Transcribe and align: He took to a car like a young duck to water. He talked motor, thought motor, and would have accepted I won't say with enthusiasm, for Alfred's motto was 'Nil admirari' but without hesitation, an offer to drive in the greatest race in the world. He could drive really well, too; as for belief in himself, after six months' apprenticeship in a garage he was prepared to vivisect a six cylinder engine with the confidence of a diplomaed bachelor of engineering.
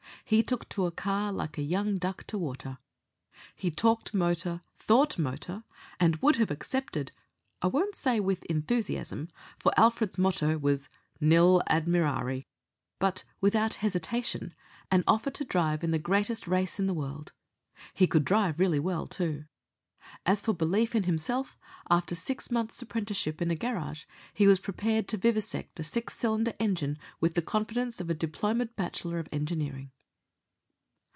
He 0.25 0.41
took 0.41 0.69
to 0.69 0.85
a 0.85 0.91
car 0.91 1.29
like 1.33 1.57
a 1.57 1.61
young 1.61 1.97
duck 1.97 2.23
to 2.27 2.37
water. 2.37 2.77
He 3.53 3.69
talked 3.69 4.13
motor, 4.13 4.61
thought 4.77 5.19
motor, 5.19 5.65
and 5.99 6.15
would 6.21 6.37
have 6.37 6.49
accepted 6.49 7.11
I 7.61 7.67
won't 7.67 7.97
say 7.97 8.21
with 8.21 8.45
enthusiasm, 8.45 9.27
for 9.59 9.73
Alfred's 9.77 10.17
motto 10.17 10.57
was 10.57 10.87
'Nil 11.19 11.61
admirari' 11.69 12.45
but 12.97 13.25
without 13.41 13.73
hesitation, 13.83 14.55
an 14.89 15.03
offer 15.05 15.31
to 15.31 15.43
drive 15.43 15.83
in 15.83 15.91
the 15.91 15.99
greatest 15.99 16.47
race 16.47 16.79
in 16.79 16.87
the 16.87 16.93
world. 16.93 17.33
He 17.93 18.07
could 18.07 18.23
drive 18.23 18.57
really 18.57 18.79
well, 18.79 19.07
too; 19.07 19.43
as 20.25 20.39
for 20.39 20.53
belief 20.53 20.95
in 20.95 21.03
himself, 21.03 21.57
after 21.89 22.15
six 22.15 22.49
months' 22.49 22.81
apprenticeship 22.81 23.41
in 23.41 23.51
a 23.51 23.55
garage 23.55 24.05
he 24.33 24.47
was 24.47 24.61
prepared 24.61 25.09
to 25.09 25.17
vivisect 25.17 25.81
a 25.81 25.83
six 25.83 26.15
cylinder 26.17 26.53
engine 26.57 26.97
with 27.19 27.33
the 27.33 27.41
confidence 27.41 27.99
of 27.99 28.09
a 28.09 28.13
diplomaed 28.15 28.77
bachelor 28.77 29.19
of 29.19 29.27
engineering. 29.33 29.91